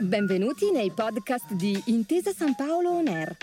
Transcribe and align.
Benvenuti 0.00 0.72
nei 0.72 0.90
podcast 0.90 1.52
di 1.52 1.80
Intesa 1.86 2.32
San 2.32 2.56
Paolo 2.56 2.90
On 2.90 3.06
Air, 3.06 3.36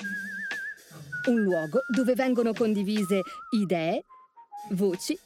un 1.30 1.42
luogo 1.42 1.80
dove 1.88 2.14
vengono 2.16 2.52
condivise 2.52 3.22
idee, 3.52 4.04
voci 4.72 5.18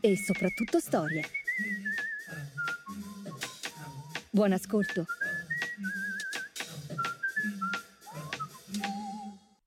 e 0.00 0.16
soprattutto 0.18 0.78
storie. 0.78 1.24
Buon 4.28 4.52
ascolto. 4.52 5.06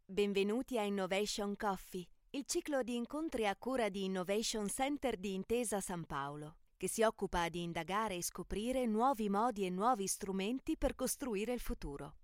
Benvenuti 0.05 0.77
a 0.77 0.83
Innovation 0.83 1.55
Coffee, 1.55 2.05
il 2.31 2.45
ciclo 2.45 2.83
di 2.83 2.95
incontri 2.95 3.47
a 3.47 3.55
cura 3.57 3.89
di 3.89 4.03
Innovation 4.03 4.69
Center 4.69 5.17
di 5.17 5.33
Intesa 5.33 5.81
San 5.81 6.05
Paolo 6.05 6.58
che 6.79 6.87
si 6.87 7.03
occupa 7.03 7.49
di 7.49 7.61
indagare 7.61 8.15
e 8.15 8.23
scoprire 8.23 8.85
nuovi 8.85 9.27
modi 9.27 9.65
e 9.65 9.69
nuovi 9.69 10.07
strumenti 10.07 10.77
per 10.77 10.95
costruire 10.95 11.51
il 11.51 11.59
futuro. 11.59 12.15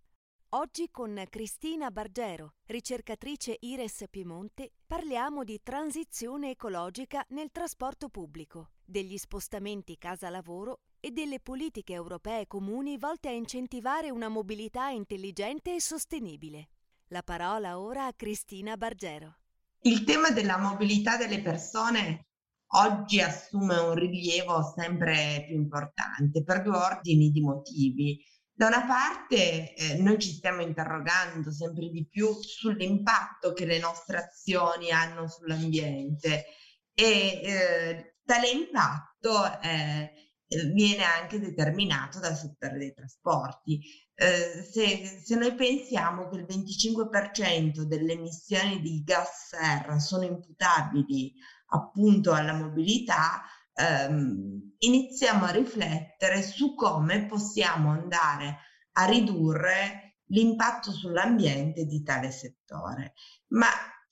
Oggi 0.51 0.87
con 0.91 1.21
Cristina 1.29 1.91
Bargero, 1.91 2.53
ricercatrice 2.67 3.57
IRES 3.59 4.05
Piemonte, 4.09 4.71
parliamo 4.87 5.43
di 5.43 5.59
transizione 5.61 6.51
ecologica 6.51 7.25
nel 7.31 7.51
trasporto 7.51 8.07
pubblico, 8.07 8.69
degli 8.85 9.17
spostamenti 9.17 9.97
casa-lavoro 9.97 10.79
e 11.01 11.11
delle 11.11 11.41
politiche 11.41 11.91
europee 11.91 12.47
comuni 12.47 12.97
volte 12.97 13.27
a 13.27 13.33
incentivare 13.33 14.09
una 14.09 14.29
mobilità 14.29 14.87
intelligente 14.87 15.75
e 15.75 15.81
sostenibile. 15.81 16.69
La 17.07 17.23
parola 17.23 17.77
ora 17.77 18.05
a 18.05 18.13
Cristina 18.13 18.77
Bargero. 18.77 19.39
Il 19.81 20.05
tema 20.05 20.31
della 20.31 20.57
mobilità 20.57 21.17
delle 21.17 21.41
persone 21.41 22.27
oggi 22.67 23.21
assume 23.21 23.77
un 23.77 23.93
rilievo 23.93 24.73
sempre 24.75 25.45
più 25.47 25.55
importante 25.55 26.43
per 26.43 26.61
due 26.61 26.77
ordini 26.77 27.29
di 27.29 27.41
motivi. 27.41 28.23
Da 28.51 28.67
una 28.67 28.85
parte 28.85 29.73
eh, 29.73 29.97
noi 29.97 30.17
ci 30.17 30.31
stiamo 30.31 30.61
interrogando 30.61 31.51
sempre 31.51 31.89
di 31.89 32.07
più 32.07 32.31
sull'impatto 32.33 33.53
che 33.53 33.65
le 33.65 33.79
nostre 33.79 34.17
azioni 34.17 34.91
hanno 34.91 35.27
sull'ambiente 35.27 36.45
e 36.93 37.41
eh, 37.43 38.15
tale 38.23 38.49
impatto 38.49 39.61
eh, 39.61 40.11
viene 40.73 41.03
anche 41.03 41.39
determinato 41.39 42.19
dal 42.19 42.35
settore 42.35 42.77
dei 42.77 42.93
trasporti. 42.93 43.81
Eh, 44.13 44.63
se, 44.63 45.21
se, 45.23 45.35
noi 45.35 45.53
pensiamo 45.55 46.29
che 46.29 46.37
il 46.37 46.45
25% 46.45 47.81
delle 47.81 48.13
emissioni 48.13 48.79
di 48.79 49.03
gas 49.03 49.47
serra 49.49 49.99
sono 49.99 50.23
imputabili 50.23 51.33
appunto 51.67 52.33
alla 52.33 52.53
mobilità, 52.53 53.43
ehm, 53.73 54.73
iniziamo 54.77 55.45
a 55.45 55.51
riflettere 55.51 56.41
su 56.41 56.75
come 56.75 57.25
possiamo 57.25 57.91
andare 57.91 58.57
a 58.93 59.05
ridurre 59.05 60.17
l'impatto 60.27 60.91
sull'ambiente 60.91 61.85
di 61.85 62.01
tale 62.01 62.31
settore. 62.31 63.13
Ma 63.47 63.67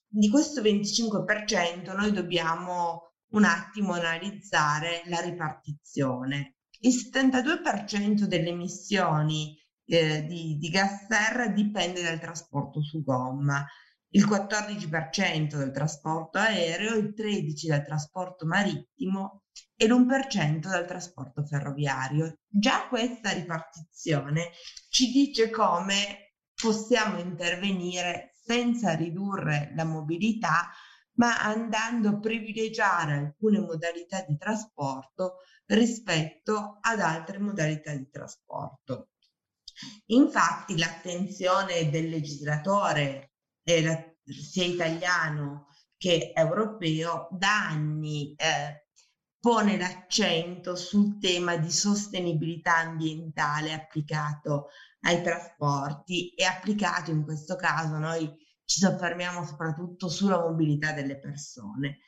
di 0.07 0.29
questo 0.29 0.61
25% 0.61 1.95
noi 1.95 2.11
dobbiamo 2.11 3.13
un 3.31 3.45
attimo 3.45 3.93
analizzare 3.93 5.01
la 5.05 5.19
ripartizione. 5.21 6.57
Il 6.81 6.93
72% 6.93 8.25
delle 8.25 8.49
emissioni 8.49 9.57
eh, 9.85 10.23
di, 10.25 10.57
di 10.57 10.69
gas 10.69 11.07
serra 11.07 11.47
dipende 11.47 12.01
dal 12.01 12.19
trasporto 12.19 12.81
su 12.83 13.03
gomma, 13.03 13.65
il 14.15 14.27
14% 14.27 15.57
del 15.57 15.71
trasporto 15.71 16.37
aereo, 16.37 16.95
il 16.95 17.13
13% 17.15 17.67
dal 17.67 17.85
trasporto 17.85 18.45
marittimo 18.45 19.43
e 19.75 19.87
l'1% 19.87 20.59
dal 20.59 20.85
trasporto 20.85 21.43
ferroviario. 21.43 22.39
Già 22.47 22.87
questa 22.87 23.31
ripartizione 23.31 24.51
ci 24.89 25.11
dice 25.11 25.49
come 25.49 26.35
possiamo 26.53 27.19
intervenire 27.19 28.31
senza 28.33 28.93
ridurre 28.93 29.71
la 29.75 29.85
mobilità, 29.85 30.69
ma 31.15 31.41
andando 31.41 32.09
a 32.09 32.19
privilegiare 32.19 33.13
alcune 33.13 33.59
modalità 33.59 34.23
di 34.27 34.37
trasporto 34.37 35.37
rispetto 35.65 36.77
ad 36.81 36.99
altre 36.99 37.39
modalità 37.39 37.93
di 37.95 38.07
trasporto. 38.11 39.09
Infatti 40.07 40.77
l'attenzione 40.77 41.89
del 41.89 42.09
legislatore 42.09 43.32
eh, 43.63 44.17
sia 44.25 44.65
italiano 44.65 45.67
che 45.97 46.31
europeo 46.35 47.29
da 47.31 47.67
anni 47.67 48.33
eh, 48.35 48.87
pone 49.39 49.77
l'accento 49.77 50.75
sul 50.75 51.17
tema 51.19 51.57
di 51.57 51.71
sostenibilità 51.71 52.77
ambientale 52.77 53.73
applicato 53.73 54.69
ai 55.01 55.21
trasporti 55.21 56.33
e 56.33 56.45
applicato 56.45 57.11
in 57.11 57.23
questo 57.23 57.55
caso 57.55 57.97
noi 57.97 58.33
ci 58.65 58.79
soffermiamo 58.79 59.45
soprattutto 59.45 60.07
sulla 60.07 60.39
mobilità 60.39 60.93
delle 60.93 61.19
persone. 61.19 61.99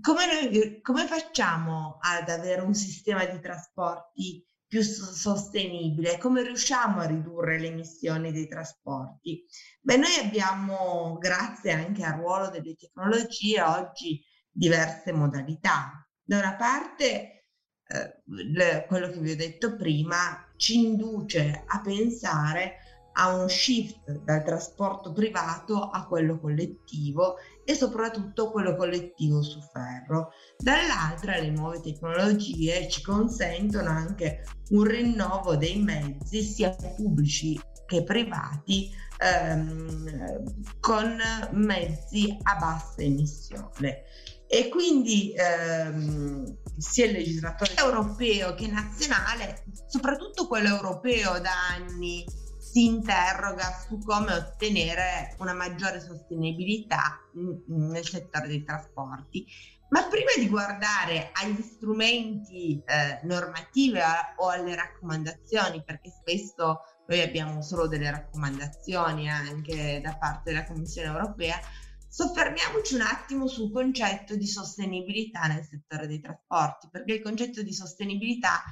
Come, 0.00 0.26
noi, 0.26 0.80
come 0.82 1.06
facciamo 1.06 1.96
ad 2.00 2.28
avere 2.28 2.60
un 2.60 2.74
sistema 2.74 3.24
di 3.24 3.40
trasporti 3.40 4.44
più 4.68 4.82
sostenibile, 4.82 6.18
come 6.18 6.42
riusciamo 6.42 7.00
a 7.00 7.06
ridurre 7.06 7.58
le 7.58 7.68
emissioni 7.68 8.30
dei 8.30 8.46
trasporti? 8.46 9.42
Beh, 9.80 9.96
noi 9.96 10.14
abbiamo, 10.22 11.16
grazie 11.18 11.72
anche 11.72 12.04
al 12.04 12.18
ruolo 12.18 12.50
delle 12.50 12.76
tecnologie, 12.76 13.62
oggi 13.62 14.22
diverse 14.50 15.12
modalità. 15.12 16.06
Da 16.22 16.38
una 16.38 16.54
parte, 16.56 17.46
eh, 17.86 18.22
le, 18.26 18.84
quello 18.86 19.08
che 19.08 19.18
vi 19.20 19.30
ho 19.30 19.36
detto 19.36 19.74
prima 19.74 20.46
ci 20.56 20.84
induce 20.84 21.64
a 21.66 21.80
pensare 21.80 22.76
a 23.14 23.34
un 23.34 23.48
shift 23.48 24.10
dal 24.22 24.44
trasporto 24.44 25.12
privato 25.12 25.80
a 25.80 26.06
quello 26.06 26.38
collettivo 26.38 27.36
e 27.68 27.74
soprattutto 27.74 28.50
quello 28.50 28.74
collettivo 28.76 29.42
su 29.42 29.60
ferro. 29.60 30.30
Dall'altra 30.56 31.36
le 31.36 31.50
nuove 31.50 31.82
tecnologie 31.82 32.88
ci 32.88 33.02
consentono 33.02 33.90
anche 33.90 34.42
un 34.70 34.84
rinnovo 34.84 35.54
dei 35.54 35.76
mezzi 35.76 36.42
sia 36.42 36.74
pubblici 36.96 37.60
che 37.84 38.04
privati 38.04 38.90
ehm, 39.18 40.54
con 40.80 41.18
mezzi 41.50 42.34
a 42.40 42.56
bassa 42.56 43.02
emissione. 43.02 44.04
E 44.46 44.70
quindi 44.70 45.34
ehm, 45.36 46.56
sia 46.78 47.04
il 47.04 47.12
legislatore 47.12 47.74
europeo 47.76 48.54
che 48.54 48.66
nazionale, 48.68 49.64
soprattutto 49.88 50.46
quello 50.46 50.68
europeo 50.74 51.38
da 51.38 51.50
anni, 51.76 52.24
si 52.70 52.84
interroga 52.84 53.72
su 53.86 53.98
come 53.98 54.32
ottenere 54.34 55.34
una 55.38 55.54
maggiore 55.54 56.00
sostenibilità 56.00 57.18
nel 57.66 58.04
settore 58.04 58.48
dei 58.48 58.62
trasporti. 58.62 59.46
Ma 59.90 60.06
prima 60.06 60.32
di 60.36 60.48
guardare 60.48 61.30
agli 61.32 61.62
strumenti 61.62 62.82
eh, 62.84 63.20
normativi 63.22 63.98
o 64.36 64.48
alle 64.48 64.74
raccomandazioni, 64.74 65.82
perché 65.82 66.10
spesso 66.10 66.80
noi 67.06 67.22
abbiamo 67.22 67.62
solo 67.62 67.88
delle 67.88 68.10
raccomandazioni 68.10 69.30
anche 69.30 70.00
da 70.02 70.14
parte 70.18 70.52
della 70.52 70.66
Commissione 70.66 71.08
europea, 71.08 71.58
soffermiamoci 72.06 72.96
un 72.96 73.00
attimo 73.00 73.46
sul 73.46 73.72
concetto 73.72 74.36
di 74.36 74.46
sostenibilità 74.46 75.46
nel 75.46 75.64
settore 75.64 76.06
dei 76.06 76.20
trasporti, 76.20 76.88
perché 76.90 77.14
il 77.14 77.22
concetto 77.22 77.62
di 77.62 77.72
sostenibilità 77.72 78.62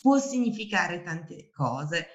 può 0.00 0.18
significare 0.18 1.02
tante 1.02 1.50
cose. 1.50 2.06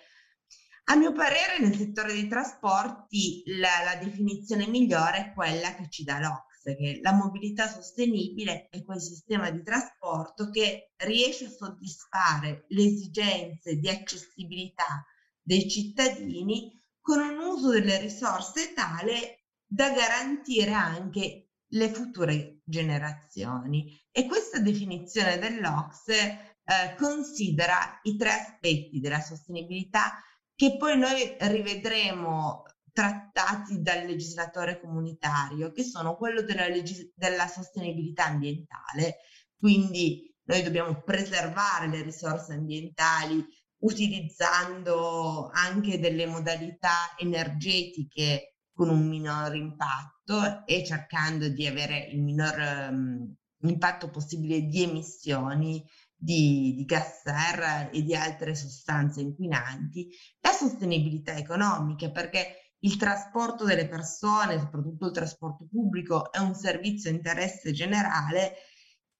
A 0.87 0.95
mio 0.95 1.13
parere 1.13 1.57
nel 1.59 1.75
settore 1.75 2.13
dei 2.13 2.27
trasporti 2.27 3.41
la, 3.45 3.83
la 3.83 3.95
definizione 3.95 4.67
migliore 4.67 5.17
è 5.17 5.33
quella 5.33 5.73
che 5.73 5.89
ci 5.89 6.03
dà 6.03 6.19
l'Ocse, 6.19 6.75
che 6.75 6.99
la 7.01 7.11
mobilità 7.11 7.67
sostenibile 7.67 8.67
è 8.69 8.83
quel 8.83 9.01
sistema 9.01 9.49
di 9.49 9.63
trasporto 9.63 10.51
che 10.51 10.91
riesce 10.97 11.45
a 11.45 11.49
soddisfare 11.49 12.65
le 12.67 12.83
esigenze 12.83 13.77
di 13.77 13.89
accessibilità 13.89 15.03
dei 15.41 15.67
cittadini 15.67 16.79
con 17.01 17.19
un 17.19 17.39
uso 17.39 17.71
delle 17.71 17.99
risorse 17.99 18.73
tale 18.73 19.45
da 19.65 19.89
garantire 19.89 20.71
anche 20.71 21.49
le 21.67 21.89
future 21.89 22.61
generazioni. 22.63 23.99
E 24.11 24.27
questa 24.27 24.59
definizione 24.59 25.39
dell'Ocse 25.39 26.57
eh, 26.63 26.95
considera 26.95 27.99
i 28.03 28.15
tre 28.17 28.29
aspetti 28.29 28.99
della 28.99 29.19
sostenibilità 29.19 30.19
che 30.55 30.77
poi 30.77 30.97
noi 30.97 31.35
rivedremo 31.39 32.63
trattati 32.91 33.81
dal 33.81 34.05
legislatore 34.05 34.79
comunitario, 34.79 35.71
che 35.71 35.83
sono 35.83 36.15
quello 36.15 36.41
della, 36.41 36.67
legis- 36.67 37.11
della 37.13 37.45
sostenibilità 37.47 38.27
ambientale. 38.27 39.17
Quindi 39.57 40.33
noi 40.43 40.63
dobbiamo 40.63 41.01
preservare 41.03 41.87
le 41.87 42.01
risorse 42.01 42.53
ambientali 42.53 43.43
utilizzando 43.79 45.49
anche 45.51 45.99
delle 45.99 46.25
modalità 46.25 47.13
energetiche 47.17 48.55
con 48.73 48.89
un 48.89 49.07
minor 49.07 49.55
impatto 49.55 50.65
e 50.65 50.83
cercando 50.85 51.49
di 51.49 51.67
avere 51.67 52.07
il 52.11 52.21
minor 52.21 52.89
um, 52.91 53.33
impatto 53.61 54.09
possibile 54.09 54.61
di 54.61 54.83
emissioni 54.83 55.83
di, 56.15 56.73
di 56.75 56.85
gas 56.85 57.21
serra 57.23 57.89
e 57.89 58.01
di 58.01 58.15
altre 58.15 58.55
sostanze 58.55 59.21
inquinanti, 59.21 60.09
la 60.41 60.51
sostenibilità 60.51 61.35
economica, 61.35 62.09
perché 62.11 62.73
il 62.79 62.97
trasporto 62.97 63.65
delle 63.65 63.87
persone, 63.87 64.59
soprattutto 64.59 65.07
il 65.07 65.11
trasporto 65.11 65.67
pubblico, 65.69 66.31
è 66.31 66.39
un 66.39 66.53
servizio 66.53 67.09
interesse 67.09 67.71
generale, 67.71 68.53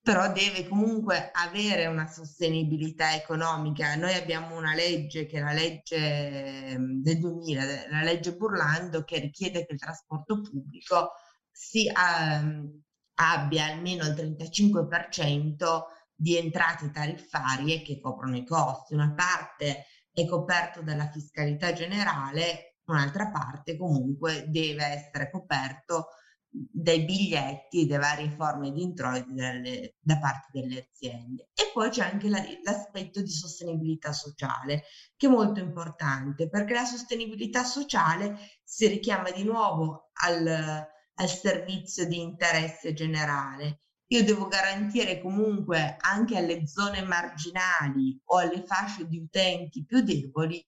però 0.01 0.31
deve 0.31 0.67
comunque 0.67 1.31
avere 1.33 1.87
una 1.87 2.05
sostenibilità 2.07 3.15
economica. 3.15 3.95
Noi 3.95 4.13
abbiamo 4.13 4.55
una 4.55 4.75
legge 4.75 5.25
che 5.25 5.37
è 5.39 5.41
la 5.41 5.51
legge 5.51 5.97
ehm, 5.97 7.01
del 7.01 7.17
2000, 7.17 7.89
la 7.89 8.03
legge 8.03 8.35
Burlando, 8.35 9.03
che 9.03 9.19
richiede 9.19 9.65
che 9.65 9.73
il 9.73 9.79
trasporto 9.79 10.41
pubblico 10.41 11.13
si, 11.49 11.89
um, 11.91 12.81
abbia 13.15 13.65
almeno 13.65 14.05
il 14.05 14.13
35% 14.13 15.83
di 16.15 16.37
entrate 16.37 16.91
tariffarie 16.91 17.81
che 17.81 17.99
coprono 17.99 18.37
i 18.37 18.45
costi. 18.45 18.93
Una 18.93 19.13
parte 19.13 19.85
è 20.11 20.25
coperto 20.25 20.81
dalla 20.81 21.09
fiscalità 21.11 21.73
generale, 21.73 22.77
un'altra 22.85 23.29
parte 23.29 23.77
comunque 23.77 24.45
deve 24.47 24.85
essere 24.85 25.29
coperto 25.29 26.07
dai 26.47 27.03
biglietti 27.03 27.81
e 27.81 27.85
da 27.85 27.99
varie 27.99 28.31
forme 28.31 28.71
di 28.71 28.81
introiti 28.81 29.33
dalle, 29.33 29.95
da 29.99 30.17
parte 30.17 30.47
delle 30.53 30.87
aziende. 30.89 31.49
E 31.53 31.69
poi 31.73 31.89
c'è 31.89 32.09
anche 32.09 32.29
la, 32.29 32.41
l'aspetto 32.63 33.21
di 33.21 33.29
sostenibilità 33.29 34.13
sociale, 34.13 34.83
che 35.17 35.27
è 35.27 35.29
molto 35.29 35.59
importante, 35.59 36.47
perché 36.47 36.73
la 36.73 36.85
sostenibilità 36.85 37.63
sociale 37.65 38.37
si 38.63 38.87
richiama 38.87 39.31
di 39.31 39.43
nuovo 39.43 40.11
al, 40.23 40.47
al 40.47 41.29
servizio 41.29 42.07
di 42.07 42.21
interesse 42.21 42.93
generale 42.93 43.81
io 44.07 44.23
devo 44.23 44.47
garantire 44.47 45.19
comunque 45.21 45.97
anche 45.99 46.37
alle 46.37 46.67
zone 46.67 47.01
marginali 47.01 48.19
o 48.25 48.37
alle 48.37 48.63
fasce 48.65 49.07
di 49.07 49.17
utenti 49.17 49.83
più 49.85 50.01
deboli 50.01 50.63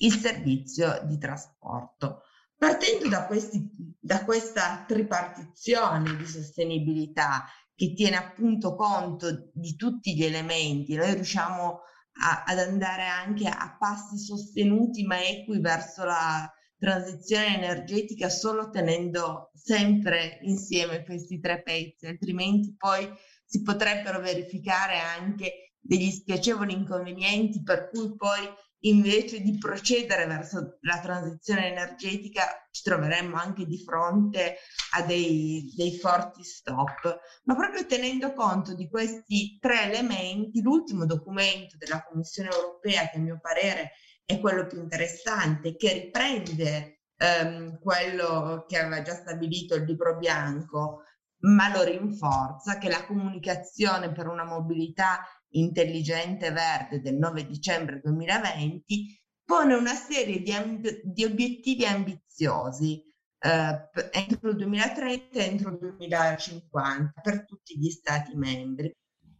il 0.00 0.12
servizio 0.14 1.02
di 1.04 1.18
trasporto. 1.18 2.22
Partendo 2.56 3.08
da, 3.08 3.26
questi, 3.26 3.70
da 4.00 4.24
questa 4.24 4.84
tripartizione 4.86 6.16
di 6.16 6.26
sostenibilità 6.26 7.44
che 7.74 7.92
tiene 7.94 8.16
appunto 8.16 8.74
conto 8.74 9.50
di 9.52 9.76
tutti 9.76 10.16
gli 10.16 10.24
elementi, 10.24 10.96
noi 10.96 11.14
riusciamo 11.14 11.80
a, 12.20 12.42
ad 12.44 12.58
andare 12.58 13.06
anche 13.06 13.46
a 13.46 13.76
passi 13.78 14.18
sostenuti 14.18 15.04
ma 15.04 15.22
equi 15.22 15.60
verso 15.60 16.04
la, 16.04 16.50
transizione 16.78 17.56
energetica 17.56 18.28
solo 18.28 18.70
tenendo 18.70 19.50
sempre 19.54 20.38
insieme 20.42 21.04
questi 21.04 21.40
tre 21.40 21.62
pezzi, 21.62 22.06
altrimenti 22.06 22.74
poi 22.76 23.10
si 23.44 23.62
potrebbero 23.62 24.20
verificare 24.20 24.98
anche 24.98 25.72
degli 25.80 26.10
spiacevoli 26.10 26.72
inconvenienti 26.72 27.62
per 27.62 27.88
cui 27.90 28.14
poi 28.14 28.46
invece 28.82 29.40
di 29.40 29.58
procedere 29.58 30.26
verso 30.26 30.78
la 30.82 31.00
transizione 31.00 31.68
energetica 31.68 32.68
ci 32.70 32.82
troveremmo 32.82 33.36
anche 33.36 33.64
di 33.64 33.82
fronte 33.82 34.58
a 34.92 35.02
dei, 35.02 35.72
dei 35.74 35.98
forti 35.98 36.44
stop. 36.44 37.18
Ma 37.44 37.56
proprio 37.56 37.86
tenendo 37.86 38.32
conto 38.34 38.74
di 38.74 38.88
questi 38.88 39.58
tre 39.58 39.90
elementi, 39.90 40.60
l'ultimo 40.60 41.06
documento 41.06 41.76
della 41.76 42.04
Commissione 42.08 42.50
europea, 42.50 43.08
che 43.08 43.16
a 43.16 43.20
mio 43.20 43.38
parere 43.40 43.92
è 44.28 44.40
quello 44.40 44.66
più 44.66 44.78
interessante, 44.78 45.74
che 45.74 45.90
riprende 45.90 46.98
ehm, 47.16 47.78
quello 47.78 48.66
che 48.68 48.78
aveva 48.78 49.00
già 49.00 49.14
stabilito 49.14 49.74
il 49.74 49.84
libro 49.84 50.18
bianco, 50.18 51.04
ma 51.44 51.72
lo 51.72 51.82
rinforza, 51.82 52.76
che 52.76 52.90
la 52.90 53.06
comunicazione 53.06 54.12
per 54.12 54.26
una 54.26 54.44
mobilità 54.44 55.24
intelligente 55.52 56.50
verde 56.50 57.00
del 57.00 57.16
9 57.16 57.46
dicembre 57.46 58.00
2020 58.04 59.18
pone 59.42 59.74
una 59.74 59.94
serie 59.94 60.42
di, 60.42 60.52
amb- 60.52 61.00
di 61.04 61.24
obiettivi 61.24 61.86
ambiziosi 61.86 63.02
eh, 63.38 63.88
entro 64.12 64.50
il 64.50 64.56
2030 64.56 65.38
e 65.38 65.42
entro 65.42 65.70
il 65.70 65.78
2050 65.78 67.20
per 67.22 67.46
tutti 67.46 67.78
gli 67.78 67.88
stati 67.88 68.36
membri. 68.36 68.94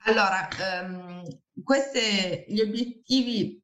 Allora, 0.05 0.49
ehm, 0.49 1.25
questi 1.63 2.45
gli 2.47 2.61
obiettivi 2.61 3.63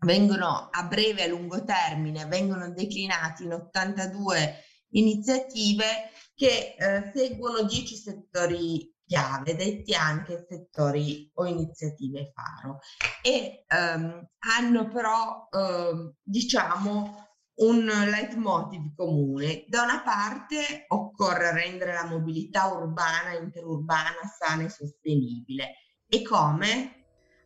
vengono 0.00 0.68
a 0.70 0.84
breve 0.84 1.22
e 1.22 1.24
a 1.24 1.28
lungo 1.28 1.64
termine, 1.64 2.26
vengono 2.26 2.70
declinati 2.70 3.44
in 3.44 3.52
82 3.52 4.64
iniziative 4.90 6.10
che 6.34 6.74
eh, 6.78 7.10
seguono 7.14 7.62
10 7.62 7.96
settori 7.96 8.94
chiave, 9.04 9.56
detti 9.56 9.94
anche 9.94 10.44
settori 10.48 11.30
o 11.34 11.46
iniziative 11.46 12.30
faro 12.34 12.78
e 13.22 13.64
ehm, 13.66 14.28
hanno 14.38 14.88
però 14.88 15.48
ehm, 15.50 16.14
diciamo 16.22 17.26
un 17.58 17.86
leitmotiv 17.86 18.94
comune. 18.94 19.64
Da 19.66 19.82
una 19.82 20.02
parte 20.02 20.84
occorre 20.88 21.52
rendere 21.52 21.92
la 21.92 22.04
mobilità 22.04 22.66
urbana 22.66 23.32
interurbana 23.32 24.20
sana 24.38 24.64
e 24.64 24.68
sostenibile. 24.68 25.74
E 26.06 26.22
come? 26.22 26.97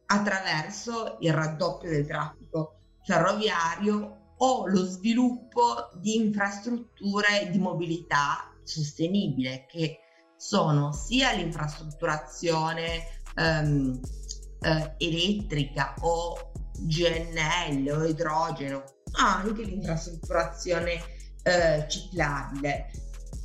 Attraverso 0.06 1.16
il 1.20 1.32
raddoppio 1.32 1.90
del 1.90 2.06
traffico 2.06 2.76
ferroviario 3.04 4.34
o 4.37 4.66
lo 4.66 4.84
sviluppo 4.84 5.90
di 5.94 6.16
infrastrutture 6.16 7.49
di 7.50 7.58
mobilità 7.58 8.52
sostenibile 8.64 9.66
che 9.69 9.99
sono 10.37 10.93
sia 10.93 11.32
l'infrastrutturazione 11.32 13.04
ehm, 13.37 14.00
eh, 14.60 14.94
elettrica 14.99 15.94
o 16.00 16.52
GNL 16.78 17.88
o 17.90 18.05
idrogeno, 18.05 18.82
ma 19.12 19.37
anche 19.37 19.62
l'infrastrutturazione 19.62 21.00
eh, 21.43 21.87
ciclabile. 21.88 22.90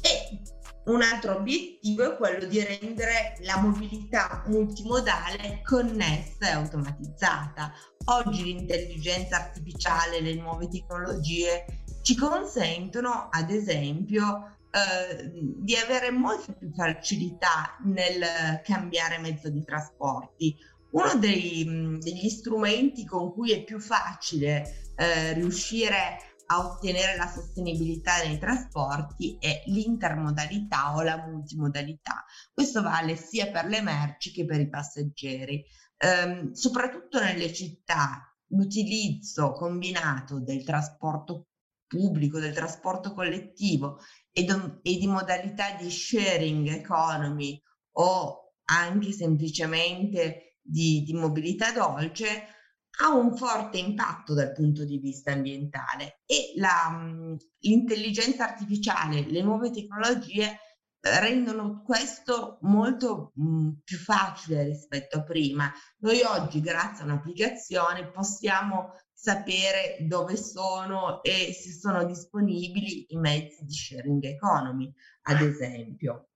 E 0.01 0.41
un 0.87 1.01
altro 1.01 1.35
obiettivo 1.35 2.13
è 2.13 2.17
quello 2.17 2.45
di 2.45 2.63
rendere 2.63 3.37
la 3.41 3.57
mobilità 3.57 4.43
multimodale 4.47 5.61
connessa 5.63 6.49
e 6.49 6.51
automatizzata. 6.51 7.73
Oggi 8.05 8.43
l'intelligenza 8.43 9.37
artificiale, 9.37 10.21
le 10.21 10.35
nuove 10.35 10.69
tecnologie 10.69 11.65
ci 12.03 12.15
consentono, 12.15 13.27
ad 13.29 13.51
esempio, 13.51 14.57
eh, 14.71 15.29
di 15.33 15.75
avere 15.75 16.11
molta 16.11 16.53
più 16.53 16.71
facilità 16.73 17.77
nel 17.83 18.61
cambiare 18.63 19.17
mezzo 19.17 19.49
di 19.49 19.63
trasporti. 19.63 20.55
Uno 20.91 21.15
dei, 21.15 21.97
degli 21.99 22.29
strumenti 22.29 23.05
con 23.05 23.33
cui 23.33 23.51
è 23.51 23.63
più 23.63 23.77
facile 23.79 24.91
eh, 24.95 25.33
riuscire 25.33 26.17
a 26.47 26.65
ottenere 26.65 27.15
la 27.15 27.27
sostenibilità 27.27 28.23
nei 28.23 28.37
trasporti 28.37 29.37
è 29.39 29.63
l'intermodalità 29.67 30.95
o 30.95 31.01
la 31.01 31.17
multimodalità. 31.27 32.25
Questo 32.53 32.81
vale 32.81 33.15
sia 33.15 33.51
per 33.51 33.65
le 33.65 33.81
merci 33.81 34.31
che 34.31 34.45
per 34.45 34.59
i 34.59 34.69
passeggeri. 34.69 35.63
Ehm, 35.97 36.53
soprattutto 36.53 37.19
nelle 37.19 37.51
città 37.53 38.33
l'utilizzo 38.49 39.51
combinato 39.51 40.39
del 40.39 40.63
trasporto 40.63 41.47
pubblico, 41.85 42.39
del 42.39 42.53
trasporto 42.53 43.13
collettivo 43.13 43.99
e, 44.31 44.43
do, 44.43 44.79
e 44.83 44.97
di 44.97 45.07
modalità 45.07 45.75
di 45.75 45.89
sharing 45.89 46.67
economy 46.67 47.61
o 47.93 48.53
anche 48.65 49.11
semplicemente 49.11 50.57
di, 50.61 51.03
di 51.03 51.13
mobilità 51.13 51.71
dolce 51.71 52.56
ha 52.99 53.13
un 53.13 53.35
forte 53.35 53.77
impatto 53.77 54.33
dal 54.33 54.53
punto 54.53 54.83
di 54.83 54.97
vista 54.97 55.31
ambientale 55.31 56.21
e 56.25 56.53
la, 56.55 57.37
l'intelligenza 57.59 58.45
artificiale, 58.45 59.29
le 59.29 59.41
nuove 59.41 59.71
tecnologie 59.71 60.59
eh, 60.99 61.19
rendono 61.19 61.83
questo 61.83 62.57
molto 62.61 63.31
mh, 63.35 63.69
più 63.83 63.97
facile 63.97 64.63
rispetto 64.63 65.17
a 65.17 65.23
prima. 65.23 65.71
Noi 65.99 66.21
oggi, 66.21 66.59
grazie 66.59 67.03
a 67.03 67.05
un'applicazione, 67.05 68.09
possiamo 68.11 68.93
sapere 69.13 69.97
dove 70.01 70.35
sono 70.37 71.21
e 71.23 71.53
se 71.53 71.71
sono 71.71 72.05
disponibili 72.05 73.07
i 73.09 73.17
mezzi 73.17 73.63
di 73.63 73.73
sharing 73.73 74.23
economy, 74.23 74.91
ad 75.23 75.41
esempio. 75.41 76.29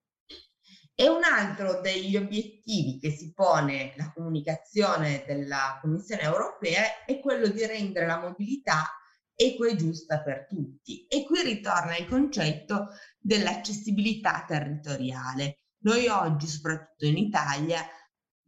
E 1.02 1.10
un 1.10 1.24
altro 1.24 1.82
degli 1.82 2.16
obiettivi 2.16 3.00
che 3.00 3.10
si 3.10 3.34
pone 3.34 3.96
la 3.98 4.12
comunicazione 4.14 5.24
della 5.26 5.80
Commissione 5.82 6.22
europea 6.22 7.04
è 7.08 7.20
quello 7.20 7.48
di 7.48 7.66
rendere 7.66 8.06
la 8.06 8.20
mobilità 8.20 8.86
equa 9.34 9.68
e 9.68 9.76
giusta 9.76 10.22
per 10.22 10.46
tutti. 10.48 11.08
E 11.08 11.26
qui 11.26 11.42
ritorna 11.42 11.98
il 11.98 12.06
concetto 12.08 12.90
dell'accessibilità 13.18 14.46
territoriale. 14.48 15.62
Noi 15.80 16.06
oggi, 16.06 16.46
soprattutto 16.46 17.08
in 17.08 17.18
Italia, 17.18 17.84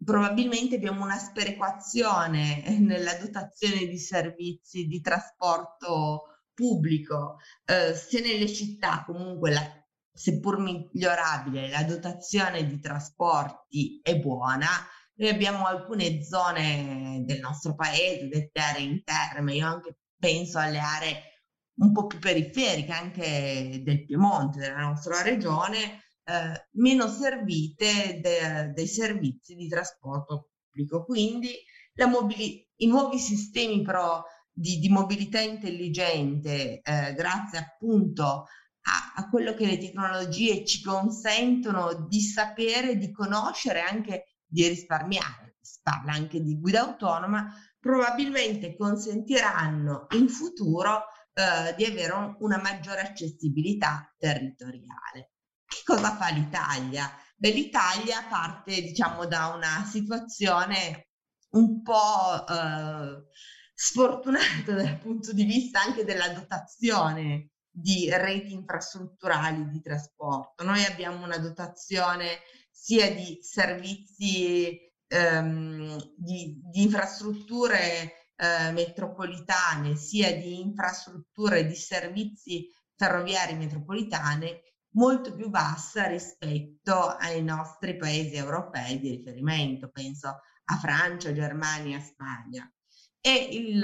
probabilmente 0.06 0.76
abbiamo 0.76 1.04
una 1.04 1.18
sperequazione 1.18 2.66
nella 2.78 3.16
dotazione 3.16 3.88
di 3.88 3.98
servizi 3.98 4.86
di 4.86 5.02
trasporto 5.02 6.26
pubblico, 6.54 7.38
eh, 7.66 7.96
sia 7.96 8.22
nelle 8.22 8.48
città 8.48 9.02
comunque 9.08 9.52
la 9.52 9.83
seppur 10.14 10.60
migliorabile, 10.60 11.70
la 11.70 11.84
dotazione 11.84 12.66
di 12.66 12.80
trasporti 12.80 14.00
è 14.02 14.18
buona, 14.18 14.68
Noi 15.16 15.30
abbiamo 15.30 15.66
alcune 15.66 16.24
zone 16.24 17.22
del 17.26 17.40
nostro 17.40 17.76
paese, 17.76 18.28
dette 18.28 18.60
aree 18.60 18.84
interne, 18.84 19.54
io 19.54 19.68
anche 19.68 19.98
penso 20.18 20.58
alle 20.60 20.80
aree 20.80 21.22
un 21.76 21.92
po' 21.92 22.08
più 22.08 22.20
periferiche, 22.20 22.92
anche 22.92 23.82
del 23.84 24.06
Piemonte, 24.06 24.60
della 24.60 24.80
nostra 24.80 25.22
regione, 25.22 26.04
eh, 26.24 26.68
meno 26.72 27.08
servite 27.08 28.20
de, 28.22 28.72
dei 28.74 28.88
servizi 28.88 29.56
di 29.56 29.68
trasporto 29.68 30.50
pubblico. 30.70 31.06
Quindi 31.06 31.52
mobili- 32.08 32.68
i 32.78 32.88
nuovi 32.88 33.20
sistemi 33.20 33.82
però 33.82 34.24
di, 34.52 34.80
di 34.80 34.90
mobilità 34.90 35.40
intelligente, 35.40 36.82
eh, 36.82 37.14
grazie 37.14 37.58
appunto 37.60 38.46
a, 38.84 39.22
a, 39.22 39.30
quello 39.30 39.54
che 39.54 39.66
le 39.66 39.78
tecnologie 39.78 40.66
ci 40.66 40.82
consentono 40.82 42.08
di 42.08 42.22
sapere, 42.22 42.98
di 42.98 43.12
conoscere, 43.12 43.82
anche 43.82 44.36
di 44.46 44.68
risparmiare, 44.68 45.58
si 45.62 45.80
parla 45.82 46.14
anche 46.14 46.42
di 46.42 46.60
guida 46.60 46.82
autonoma, 46.82 47.54
probabilmente 47.80 48.76
consentiranno 48.76 50.08
in 50.12 50.28
futuro 50.30 51.06
eh, 51.34 51.74
di 51.76 51.86
avere 51.86 52.14
un, 52.14 52.36
una 52.40 52.62
maggiore 52.62 53.02
accessibilità 53.02 54.14
territoriale. 54.18 55.32
Che 55.66 55.82
cosa 55.84 56.16
fa 56.16 56.30
l'Italia? 56.30 57.10
Beh, 57.36 57.52
l'Italia 57.52 58.24
parte, 58.30 58.82
diciamo, 58.82 59.26
da 59.26 59.48
una 59.48 59.86
situazione 59.86 61.08
un 61.52 61.82
po' 61.82 62.46
eh, 62.48 63.24
sfortunata 63.74 64.74
dal 64.74 64.98
punto 65.00 65.34
di 65.34 65.44
vista 65.44 65.82
anche 65.82 66.04
della 66.04 66.30
dotazione 66.30 67.53
di 67.76 68.08
reti 68.10 68.54
infrastrutturali 68.54 69.68
di 69.70 69.82
trasporto. 69.82 70.64
Noi 70.64 70.86
abbiamo 70.86 71.26
una 71.26 71.40
dotazione 71.40 72.42
sia 72.70 73.12
di 73.12 73.40
servizi 73.42 74.78
ehm, 75.08 76.14
di, 76.16 76.62
di, 76.64 76.84
infrastrutture 76.84 78.30
eh, 78.36 78.72
metropolitane, 78.72 79.96
sia 79.96 80.36
di 80.36 80.60
infrastrutture 80.60 81.66
di 81.66 81.76
servizi 81.76 82.70
ferroviari 82.96 83.56
metropolitane 83.56 84.62
molto 84.92 85.34
più 85.34 85.50
bassa 85.50 86.06
rispetto 86.06 87.08
ai 87.08 87.42
nostri 87.44 87.98
paesi 87.98 88.36
europei 88.36 89.00
di 89.00 89.10
riferimento, 89.10 89.90
penso 89.90 90.42
a 90.66 90.78
Francia, 90.78 91.34
Germania, 91.34 92.00
Spagna. 92.00 92.72
E 93.26 93.48
il 93.52 93.82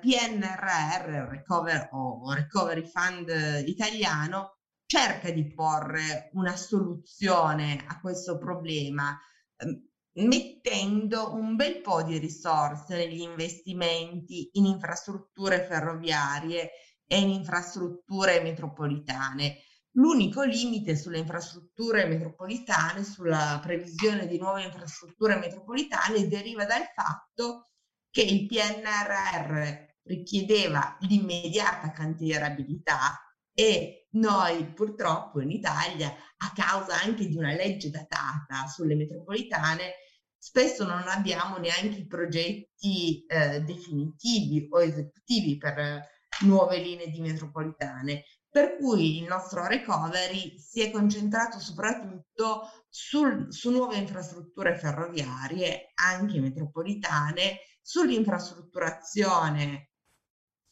PNRR, 0.00 1.28
Recover, 1.28 1.90
o 1.92 2.32
Recovery 2.32 2.84
Fund 2.90 3.30
italiano, 3.64 4.56
cerca 4.84 5.30
di 5.30 5.46
porre 5.54 6.30
una 6.32 6.56
soluzione 6.56 7.84
a 7.86 8.00
questo 8.00 8.36
problema, 8.36 9.16
ehm, 9.58 10.26
mettendo 10.26 11.32
un 11.34 11.54
bel 11.54 11.80
po' 11.82 12.02
di 12.02 12.18
risorse 12.18 12.96
negli 12.96 13.20
investimenti 13.20 14.48
in 14.54 14.64
infrastrutture 14.64 15.64
ferroviarie 15.66 16.70
e 17.06 17.20
in 17.20 17.28
infrastrutture 17.28 18.40
metropolitane. 18.40 19.58
L'unico 19.92 20.42
limite 20.42 20.96
sulle 20.96 21.18
infrastrutture 21.18 22.06
metropolitane, 22.06 23.04
sulla 23.04 23.60
previsione 23.62 24.26
di 24.26 24.36
nuove 24.36 24.64
infrastrutture 24.64 25.36
metropolitane, 25.36 26.26
deriva 26.26 26.64
dal 26.64 26.86
fatto 26.92 27.66
che 28.10 28.22
il 28.22 28.46
PNRR 28.46 29.88
richiedeva 30.02 30.96
l'immediata 31.00 31.92
cantierabilità 31.92 33.18
e 33.52 34.08
noi 34.12 34.64
purtroppo 34.72 35.40
in 35.40 35.50
Italia, 35.50 36.08
a 36.08 36.52
causa 36.54 37.00
anche 37.00 37.28
di 37.28 37.36
una 37.36 37.52
legge 37.52 37.90
datata 37.90 38.66
sulle 38.66 38.96
metropolitane, 38.96 39.94
spesso 40.36 40.86
non 40.86 41.06
abbiamo 41.06 41.58
neanche 41.58 42.00
i 42.00 42.06
progetti 42.06 43.24
eh, 43.26 43.60
definitivi 43.60 44.66
o 44.70 44.82
esecutivi 44.82 45.58
per 45.58 46.08
nuove 46.40 46.78
linee 46.78 47.10
di 47.10 47.20
metropolitane. 47.20 48.24
Per 48.48 48.78
cui 48.78 49.18
il 49.18 49.28
nostro 49.28 49.64
recovery 49.66 50.58
si 50.58 50.80
è 50.80 50.90
concentrato 50.90 51.60
soprattutto 51.60 52.68
sul, 52.88 53.52
su 53.52 53.70
nuove 53.70 53.96
infrastrutture 53.96 54.76
ferroviarie, 54.76 55.92
anche 55.94 56.40
metropolitane, 56.40 57.60
sull'infrastrutturazione 57.80 59.90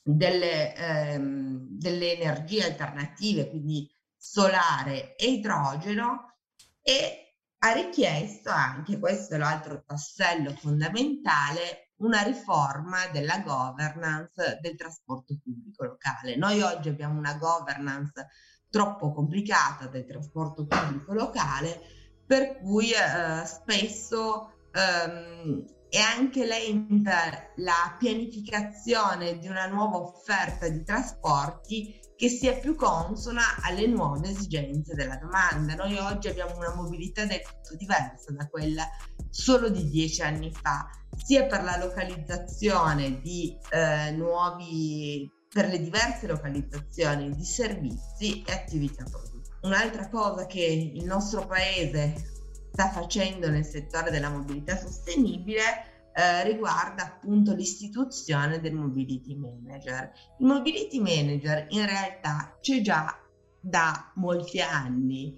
delle, 0.02 0.74
ehm, 0.74 1.66
delle 1.70 2.12
energie 2.12 2.64
alternative, 2.64 3.50
quindi 3.50 3.90
solare 4.16 5.14
e 5.16 5.32
idrogeno, 5.32 6.36
e 6.80 7.34
ha 7.58 7.72
richiesto 7.72 8.50
anche, 8.50 8.98
questo 8.98 9.34
è 9.34 9.38
l'altro 9.38 9.82
tassello 9.84 10.52
fondamentale, 10.52 11.92
una 11.98 12.22
riforma 12.22 13.08
della 13.08 13.40
governance 13.40 14.58
del 14.60 14.76
trasporto 14.76 15.36
pubblico 15.42 15.84
locale. 15.84 16.36
Noi 16.36 16.62
oggi 16.62 16.88
abbiamo 16.88 17.18
una 17.18 17.34
governance 17.34 18.28
troppo 18.70 19.12
complicata 19.12 19.88
del 19.88 20.06
trasporto 20.06 20.66
pubblico 20.66 21.12
locale, 21.12 21.80
per 22.24 22.58
cui 22.58 22.92
eh, 22.92 23.44
spesso 23.44 24.52
ehm, 24.70 25.64
è 25.90 25.98
anche 25.98 26.44
lenta 26.44 27.52
la 27.56 27.96
pianificazione 27.98 29.38
di 29.38 29.48
una 29.48 29.66
nuova 29.66 29.98
offerta 29.98 30.68
di 30.68 30.84
trasporti 30.84 31.98
che 32.14 32.28
sia 32.28 32.54
più 32.58 32.74
consona 32.74 33.42
alle 33.62 33.86
nuove 33.86 34.28
esigenze 34.28 34.94
della 34.94 35.16
domanda. 35.16 35.74
Noi 35.76 35.96
oggi 35.96 36.28
abbiamo 36.28 36.56
una 36.56 36.74
mobilità 36.74 37.24
del 37.24 37.40
tutto 37.42 37.76
diversa 37.76 38.32
da 38.32 38.48
quella 38.48 38.84
solo 39.30 39.68
di 39.70 39.88
dieci 39.88 40.20
anni 40.20 40.52
fa, 40.52 40.88
sia 41.16 41.46
per 41.46 41.62
la 41.62 41.76
localizzazione 41.76 43.20
di 43.20 43.56
eh, 43.70 44.10
nuovi, 44.10 45.30
per 45.48 45.68
le 45.68 45.80
diverse 45.80 46.26
localizzazioni 46.26 47.30
di 47.30 47.44
servizi 47.44 48.42
e 48.42 48.52
attività 48.52 49.04
produttive. 49.04 49.56
Un'altra 49.62 50.08
cosa 50.08 50.46
che 50.46 50.64
il 50.64 51.04
nostro 51.04 51.46
paese 51.46 52.37
sta 52.78 52.90
facendo 52.90 53.50
nel 53.50 53.64
settore 53.64 54.12
della 54.12 54.30
mobilità 54.30 54.76
sostenibile 54.76 56.10
eh, 56.14 56.44
riguarda 56.44 57.02
appunto 57.02 57.52
l'istituzione 57.52 58.60
del 58.60 58.74
mobility 58.74 59.34
manager. 59.34 60.12
Il 60.38 60.46
mobility 60.46 61.00
manager 61.00 61.66
in 61.70 61.84
realtà 61.84 62.56
c'è 62.60 62.80
già 62.80 63.18
da 63.60 64.12
molti 64.14 64.60
anni, 64.60 65.34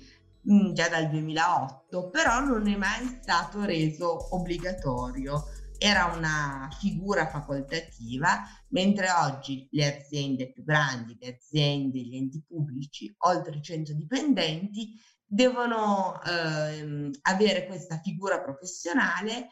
Mm, 0.49 0.73
già 0.73 0.89
dal 0.89 1.11
2008, 1.11 2.09
però 2.09 2.41
non 2.41 2.67
è 2.67 2.75
mai 2.75 3.07
stato 3.21 3.63
reso 3.65 4.35
obbligatorio. 4.35 5.45
Era 5.77 6.07
una 6.17 6.69
figura 6.79 7.29
facoltativa, 7.29 8.41
mentre 8.69 9.11
oggi 9.11 9.69
le 9.73 9.99
aziende 9.99 10.51
più 10.51 10.65
grandi, 10.65 11.17
le 11.21 11.37
aziende, 11.37 12.01
gli 12.01 12.17
enti 12.17 12.43
pubblici, 12.47 13.15
oltre 13.19 13.61
100 13.61 13.93
dipendenti, 13.93 14.95
devono 15.33 16.21
eh, 16.23 17.11
avere 17.23 17.67
questa 17.67 18.01
figura 18.01 18.41
professionale 18.41 19.49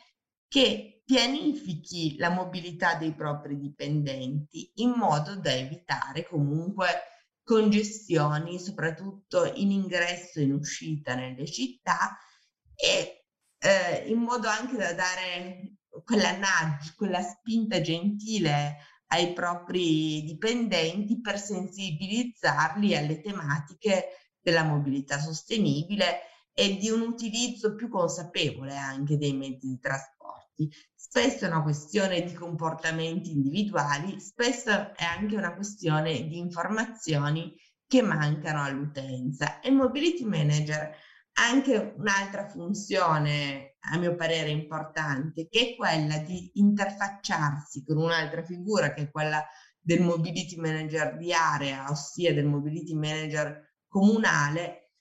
che 0.48 1.02
pianifichi 1.04 2.16
la 2.16 2.30
mobilità 2.30 2.96
dei 2.96 3.14
propri 3.14 3.56
dipendenti 3.60 4.72
in 4.76 4.90
modo 4.90 5.36
da 5.36 5.54
evitare 5.54 6.26
comunque 6.26 6.86
congestioni, 7.44 8.58
soprattutto 8.58 9.44
in 9.54 9.70
ingresso 9.70 10.40
e 10.40 10.42
in 10.42 10.52
uscita 10.52 11.14
nelle 11.14 11.46
città 11.46 12.18
e 12.74 13.26
eh, 13.58 14.08
in 14.08 14.18
modo 14.18 14.48
anche 14.48 14.76
da 14.76 14.92
dare 14.94 15.74
quella 16.04 16.32
nudge, 16.32 16.94
quella 16.96 17.22
spinta 17.22 17.80
gentile 17.80 18.78
ai 19.06 19.32
propri 19.32 20.24
dipendenti 20.24 21.20
per 21.20 21.38
sensibilizzarli 21.38 22.96
alle 22.96 23.20
tematiche 23.20 24.27
della 24.40 24.64
mobilità 24.64 25.18
sostenibile 25.18 26.20
e 26.52 26.76
di 26.76 26.90
un 26.90 27.02
utilizzo 27.02 27.74
più 27.74 27.88
consapevole 27.88 28.76
anche 28.76 29.16
dei 29.16 29.32
mezzi 29.32 29.68
di 29.68 29.78
trasporti. 29.78 30.68
Spesso 30.94 31.44
è 31.44 31.48
una 31.48 31.62
questione 31.62 32.22
di 32.22 32.34
comportamenti 32.34 33.30
individuali, 33.30 34.18
spesso 34.20 34.94
è 34.94 35.04
anche 35.04 35.36
una 35.36 35.54
questione 35.54 36.26
di 36.26 36.38
informazioni 36.38 37.54
che 37.86 38.02
mancano 38.02 38.62
all'utenza. 38.62 39.60
E 39.60 39.68
il 39.68 39.76
mobility 39.76 40.24
manager 40.24 40.94
ha 41.34 41.48
anche 41.48 41.94
un'altra 41.96 42.48
funzione, 42.48 43.76
a 43.92 43.96
mio 43.96 44.16
parere, 44.16 44.50
importante, 44.50 45.46
che 45.48 45.70
è 45.70 45.76
quella 45.76 46.18
di 46.18 46.50
interfacciarsi 46.54 47.84
con 47.84 47.96
un'altra 47.98 48.42
figura, 48.42 48.92
che 48.92 49.02
è 49.02 49.10
quella 49.10 49.42
del 49.78 50.02
mobility 50.02 50.56
manager 50.56 51.16
di 51.16 51.32
area, 51.32 51.88
ossia 51.88 52.34
del 52.34 52.46
mobility 52.46 52.94
manager 52.94 53.67
comunale, 53.88 54.92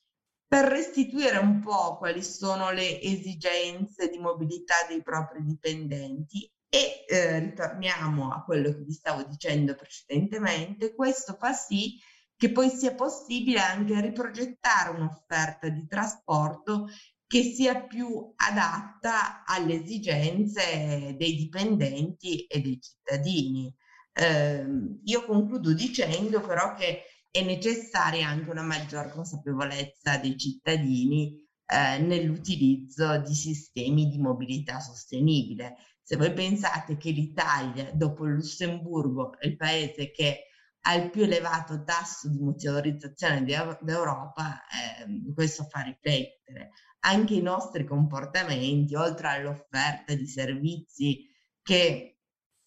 per 0.47 0.65
restituire 0.65 1.37
un 1.37 1.59
po' 1.59 1.97
quali 1.97 2.23
sono 2.23 2.71
le 2.71 3.01
esigenze 3.01 4.09
di 4.09 4.17
mobilità 4.17 4.75
dei 4.87 5.03
propri 5.03 5.43
dipendenti 5.43 6.49
e 6.69 7.05
eh, 7.07 7.39
ritorniamo 7.39 8.31
a 8.31 8.43
quello 8.43 8.71
che 8.71 8.83
vi 8.83 8.93
stavo 8.93 9.23
dicendo 9.23 9.75
precedentemente, 9.75 10.95
questo 10.95 11.35
fa 11.37 11.53
sì 11.53 11.99
che 12.35 12.51
poi 12.51 12.69
sia 12.69 12.93
possibile 12.93 13.59
anche 13.59 13.99
riprogettare 13.99 14.91
un'offerta 14.91 15.69
di 15.69 15.87
trasporto 15.87 16.87
che 17.25 17.43
sia 17.43 17.81
più 17.83 18.31
adatta 18.35 19.43
alle 19.43 19.81
esigenze 19.83 21.15
dei 21.17 21.35
dipendenti 21.35 22.45
e 22.45 22.61
dei 22.61 22.79
cittadini. 22.79 23.73
Eh, 24.13 24.65
io 25.03 25.25
concludo 25.25 25.73
dicendo 25.73 26.39
però 26.41 26.73
che 26.73 27.03
è 27.37 27.43
necessaria 27.43 28.27
anche 28.27 28.49
una 28.49 28.63
maggior 28.63 29.09
consapevolezza 29.11 30.17
dei 30.17 30.37
cittadini 30.37 31.45
eh, 31.65 31.99
nell'utilizzo 31.99 33.19
di 33.19 33.33
sistemi 33.33 34.07
di 34.09 34.17
mobilità 34.17 34.79
sostenibile. 34.79 35.75
Se 36.01 36.15
voi 36.15 36.33
pensate 36.33 36.97
che 36.97 37.11
l'Italia, 37.11 37.91
dopo 37.93 38.25
il 38.25 38.35
Lussemburgo, 38.35 39.37
è 39.37 39.45
il 39.45 39.55
paese 39.55 40.09
che 40.11 40.45
ha 40.81 40.93
il 40.95 41.09
più 41.09 41.23
elevato 41.23 41.83
tasso 41.83 42.29
di 42.29 42.39
motorizzazione 42.39 43.43
d'Europa, 43.43 44.61
eh, 44.61 45.33
questo 45.33 45.65
fa 45.65 45.81
riflettere 45.81 46.71
anche 47.01 47.35
i 47.35 47.41
nostri 47.41 47.85
comportamenti, 47.85 48.95
oltre 48.95 49.27
all'offerta 49.27 50.13
di 50.13 50.27
servizi 50.27 51.29
che 51.61 52.16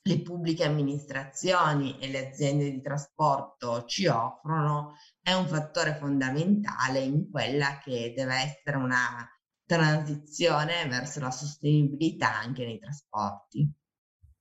le 0.03 0.23
pubbliche 0.23 0.65
amministrazioni 0.65 1.99
e 1.99 2.09
le 2.09 2.29
aziende 2.29 2.71
di 2.71 2.81
trasporto 2.81 3.85
ci 3.85 4.07
offrono, 4.07 4.95
è 5.21 5.33
un 5.33 5.47
fattore 5.47 5.97
fondamentale 5.97 7.01
in 7.01 7.31
quella 7.31 7.79
che 7.79 8.13
deve 8.17 8.35
essere 8.35 8.77
una 8.77 9.29
transizione 9.67 10.87
verso 10.89 11.21
la 11.21 11.31
sostenibilità 11.31 12.35
anche 12.35 12.65
nei 12.65 12.79
trasporti. 12.79 13.71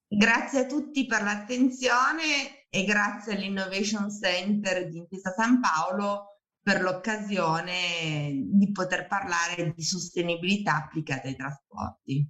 Grazie 0.07 0.61
a 0.61 0.65
tutti 0.65 1.05
per 1.05 1.21
l'attenzione 1.21 2.67
e 2.69 2.83
grazie 2.83 3.35
all'Innovation 3.35 4.09
Center 4.09 4.89
di 4.89 4.97
Intesa 4.97 5.31
San 5.31 5.59
Paolo 5.59 6.39
per 6.61 6.81
l'occasione 6.81 8.31
di 8.33 8.71
poter 8.71 9.07
parlare 9.07 9.73
di 9.75 9.83
sostenibilità 9.83 10.75
applicata 10.77 11.27
ai 11.27 11.35
trasporti. 11.35 12.29